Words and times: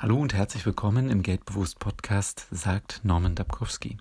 Hallo 0.00 0.16
und 0.16 0.32
herzlich 0.32 0.64
willkommen 0.64 1.10
im 1.10 1.24
Geldbewusst 1.24 1.80
Podcast, 1.80 2.46
sagt 2.52 3.00
Norman 3.02 3.34
Dabkowski. 3.34 3.98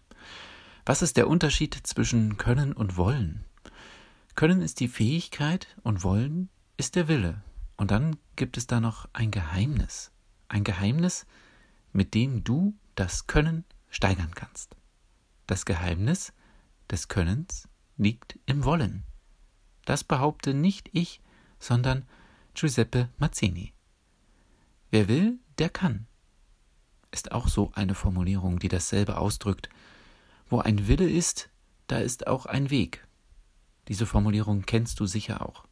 Was 0.86 1.02
ist 1.02 1.18
der 1.18 1.28
Unterschied 1.28 1.74
zwischen 1.74 2.38
Können 2.38 2.72
und 2.72 2.98
Wollen? 2.98 3.44
Können 4.36 4.62
ist 4.62 4.80
die 4.80 4.90
Fähigkeit 4.90 5.76
und 5.82 6.04
Wollen 6.04 6.50
ist 6.78 6.96
der 6.96 7.08
Wille. 7.08 7.42
Und 7.78 7.90
dann 7.90 8.18
gibt 8.36 8.58
es 8.58 8.68
da 8.68 8.80
noch 8.80 9.10
ein 9.14 9.32
Geheimnis. 9.32 10.12
Ein 10.50 10.64
Geheimnis, 10.64 11.26
mit 11.94 12.14
dem 12.14 12.44
du 12.44 12.76
das 12.94 13.26
Können 13.26 13.66
steigern 13.90 14.36
kannst. 14.36 14.76
Das 15.48 15.66
Geheimnis 15.66 16.32
des 16.92 17.08
Könnens 17.08 17.68
liegt 17.98 18.38
im 18.46 18.66
Wollen. 18.66 19.04
Das 19.86 20.04
behaupte 20.04 20.54
nicht 20.54 20.92
ich, 20.94 21.22
sondern 21.60 22.06
Giuseppe 22.54 23.10
Mazzini. 23.18 23.74
Wer 24.92 25.08
will, 25.08 25.40
der 25.60 25.70
kann. 25.70 26.08
Ist 27.12 27.32
auch 27.32 27.48
so 27.48 27.72
eine 27.74 27.96
Formulierung, 27.96 28.60
die 28.60 28.68
dasselbe 28.68 29.18
ausdrückt. 29.18 29.70
Wo 30.50 30.60
ein 30.60 30.88
Wille 30.88 31.10
ist, 31.10 31.50
da 31.88 31.98
ist 32.00 32.28
auch 32.28 32.46
ein 32.46 32.70
Weg. 32.70 33.06
Diese 33.88 34.06
Formulierung 34.06 34.64
kennst 34.66 35.00
du 35.00 35.06
sicher 35.06 35.48
auch. 35.48 35.66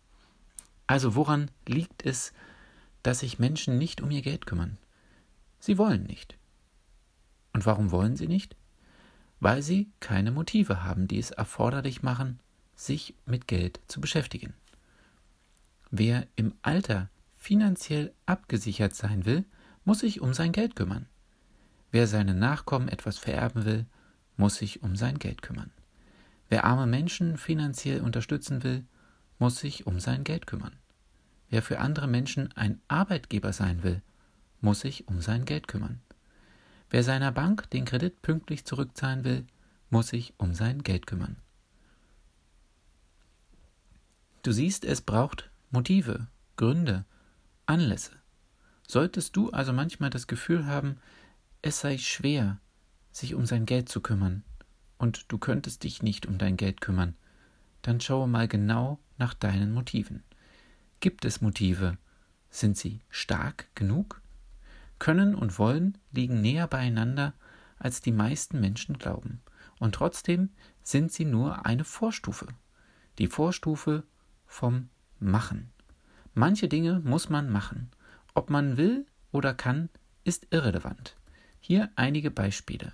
Also 0.88 1.16
woran 1.16 1.52
liegt 1.68 2.06
es, 2.06 2.34
dass 3.04 3.20
sich 3.20 3.40
Menschen 3.40 3.78
nicht 3.78 4.02
um 4.02 4.12
ihr 4.12 4.22
Geld 4.22 4.46
kümmern? 4.46 4.78
Sie 5.60 5.78
wollen 5.78 6.04
nicht. 6.04 6.38
Und 7.54 7.66
warum 7.66 7.92
wollen 7.92 8.16
sie 8.16 8.28
nicht? 8.28 8.56
Weil 9.40 9.62
sie 9.62 9.90
keine 10.00 10.32
Motive 10.32 10.84
haben, 10.84 11.08
die 11.08 11.20
es 11.20 11.32
erforderlich 11.32 12.04
machen, 12.04 12.40
sich 12.76 13.16
mit 13.26 13.48
Geld 13.48 13.80
zu 13.88 14.00
beschäftigen. 14.00 14.54
Wer 15.92 16.28
im 16.36 16.54
Alter 16.62 17.10
finanziell 17.36 18.14
abgesichert 18.26 18.96
sein 18.96 19.26
will, 19.26 19.46
muss 19.86 20.00
sich 20.00 20.20
um 20.20 20.34
sein 20.34 20.52
Geld 20.52 20.76
kümmern. 20.76 21.06
Wer 21.92 22.08
seinen 22.08 22.40
Nachkommen 22.40 22.90
etwas 22.90 23.18
vererben 23.18 23.64
will, 23.64 23.86
muss 24.36 24.56
sich 24.56 24.84
um 24.84 24.96
sein 24.96 25.18
Geld 25.18 25.42
kümmern. 25.42 25.72
Wer 26.50 26.66
arme 26.66 26.86
Menschen 26.86 27.38
finanziell 27.38 28.02
unterstützen 28.02 28.64
will, 28.64 28.84
muss 29.40 29.60
sich 29.60 29.88
um 29.88 30.00
sein 30.00 30.24
Geld 30.24 30.48
kümmern. 30.48 30.76
Wer 31.50 31.62
für 31.62 31.80
andere 31.80 32.08
Menschen 32.08 32.52
ein 32.58 32.82
Arbeitgeber 32.88 33.54
sein 33.54 33.84
will, 33.84 34.02
muss 34.62 34.82
sich 34.82 35.08
um 35.08 35.22
sein 35.22 35.46
Geld 35.46 35.68
kümmern. 35.68 36.02
Wer 36.90 37.04
seiner 37.04 37.32
Bank 37.32 37.70
den 37.72 37.86
Kredit 37.86 38.22
pünktlich 38.22 38.66
zurückzahlen 38.66 39.24
will, 39.24 39.46
muss 39.90 40.10
sich 40.10 40.34
um 40.38 40.54
sein 40.54 40.84
Geld 40.84 41.08
kümmern. 41.08 41.38
Du 44.44 44.52
siehst, 44.52 44.86
es 44.86 45.02
braucht 45.02 45.50
Motive, 45.72 46.28
Gründe, 46.56 47.06
Anlässe. 47.66 48.12
Solltest 48.88 49.36
du 49.36 49.50
also 49.50 49.74
manchmal 49.74 50.10
das 50.10 50.28
Gefühl 50.28 50.66
haben, 50.66 50.98
es 51.62 51.80
sei 51.80 51.98
schwer, 51.98 52.60
sich 53.12 53.34
um 53.34 53.46
sein 53.46 53.66
Geld 53.66 53.90
zu 53.90 54.02
kümmern, 54.02 54.44
und 54.98 55.32
du 55.32 55.38
könntest 55.38 55.84
dich 55.84 56.04
nicht 56.04 56.26
um 56.26 56.38
dein 56.38 56.58
Geld 56.58 56.82
kümmern, 56.82 57.16
dann 57.82 58.00
schaue 58.00 58.28
mal 58.28 58.48
genau 58.48 59.00
nach 59.18 59.34
deinen 59.34 59.74
Motiven. 59.74 60.24
Gibt 61.00 61.26
es 61.26 61.42
Motive? 61.42 61.98
Sind 62.50 62.78
sie 62.78 63.02
stark 63.10 63.68
genug? 63.76 64.22
Können 65.00 65.36
und 65.36 65.60
wollen 65.60 65.98
liegen 66.12 66.42
näher 66.42 66.68
beieinander, 66.68 67.34
als 67.78 68.02
die 68.02 68.12
meisten 68.12 68.60
Menschen 68.60 68.98
glauben, 68.98 69.42
und 69.80 69.96
trotzdem 69.96 70.50
sind 70.84 71.12
sie 71.12 71.26
nur 71.26 71.66
eine 71.66 71.84
Vorstufe, 71.84 72.48
die 73.18 73.28
Vorstufe 73.28 74.04
vom 74.46 74.90
Machen. 75.20 75.72
Manche 76.34 76.68
Dinge 76.68 77.00
muss 77.00 77.30
man 77.30 77.50
machen. 77.50 77.90
Ob 78.36 78.50
man 78.50 78.76
will 78.76 79.06
oder 79.32 79.54
kann, 79.54 79.90
ist 80.26 80.48
irrelevant. 80.52 81.16
Hier 81.62 81.90
einige 81.96 82.30
Beispiele. 82.30 82.94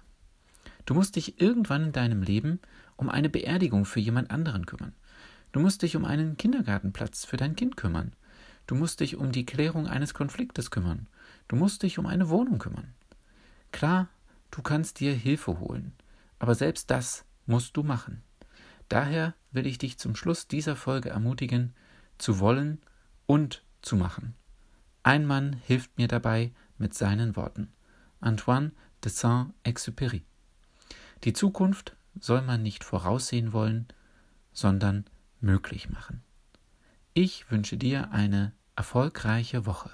Du 0.86 0.94
musst 0.94 1.16
dich 1.16 1.42
irgendwann 1.42 1.86
in 1.86 1.92
deinem 1.92 2.22
Leben 2.22 2.60
um 2.96 3.10
eine 3.10 3.30
Beerdigung 3.30 3.86
für 3.86 4.00
jemand 4.00 4.30
anderen 4.30 4.66
kümmern. 4.66 4.94
Du 5.52 5.60
musst 5.60 5.82
dich 5.82 5.96
um 5.96 6.06
einen 6.06 6.38
Kindergartenplatz 6.38 7.26
für 7.26 7.38
dein 7.38 7.56
Kind 7.56 7.76
kümmern. 7.76 8.14
Du 8.68 8.76
musst 8.76 9.00
dich 9.00 9.18
um 9.18 9.32
die 9.32 9.46
Klärung 9.46 9.88
eines 9.88 10.14
Konfliktes 10.14 10.70
kümmern. 10.70 11.08
Du 11.48 11.56
musst 11.56 11.84
dich 11.84 11.98
um 11.98 12.06
eine 12.06 12.30
Wohnung 12.30 12.60
kümmern. 12.60 12.94
Klar, 13.72 14.10
du 14.52 14.62
kannst 14.62 15.00
dir 15.00 15.14
Hilfe 15.14 15.60
holen, 15.60 15.94
aber 16.40 16.56
selbst 16.56 16.92
das 16.92 17.26
musst 17.48 17.76
du 17.76 17.84
machen. 17.84 18.22
Daher 18.90 19.34
will 19.52 19.66
ich 19.66 19.80
dich 19.80 19.98
zum 19.98 20.16
Schluss 20.16 20.48
dieser 20.48 20.76
Folge 20.76 21.10
ermutigen, 21.10 21.74
zu 22.18 22.40
wollen 22.40 22.80
und 23.26 23.64
zu 23.82 23.96
machen. 23.96 24.36
Ein 25.04 25.26
Mann 25.26 25.54
hilft 25.54 25.98
mir 25.98 26.08
dabei 26.08 26.52
mit 26.78 26.94
seinen 26.94 27.36
Worten. 27.36 27.72
Antoine 28.20 28.72
de 29.04 29.12
Saint-Exupéry. 29.12 30.22
Die 31.24 31.34
Zukunft 31.34 31.96
soll 32.20 32.42
man 32.42 32.62
nicht 32.62 32.84
voraussehen 32.84 33.54
wollen, 33.54 33.88
sondern 34.54 35.06
möglich 35.40 35.90
machen. 35.90 36.24
Ich 37.14 37.50
wünsche 37.52 37.78
dir 37.78 38.12
eine 38.12 38.54
erfolgreiche 38.76 39.66
Woche. 39.66 39.92